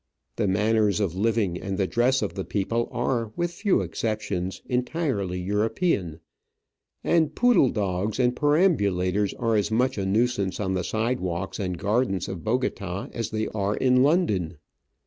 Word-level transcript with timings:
The 0.37 0.47
manners 0.47 0.99
of 0.99 1.13
living 1.13 1.61
and 1.61 1.77
the 1.77 1.85
dress 1.85 2.23
of 2.23 2.33
the 2.33 2.43
people 2.43 2.89
are 2.91 3.31
with 3.35 3.51
few 3.51 3.81
exceptions 3.81 4.63
entirely 4.65 5.39
European, 5.39 6.19
and 7.03 7.35
poodle 7.35 7.69
dogs 7.69 8.19
and 8.19 8.35
perambulators 8.35 9.35
are 9.35 9.55
as 9.55 9.69
much 9.69 9.99
a 9.99 10.05
nuisance 10.07 10.59
on 10.59 10.73
the 10.73 10.83
side 10.83 11.19
walks 11.19 11.59
and 11.59 11.77
gardens 11.77 12.27
of 12.27 12.43
Bogota 12.43 13.09
as 13.13 13.29
they 13.29 13.47
are 13.49 13.75
in 13.77 14.01
London. 14.01 14.57